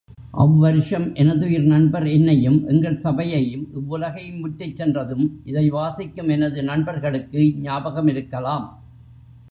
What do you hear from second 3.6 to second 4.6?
இவ்வுலகையும்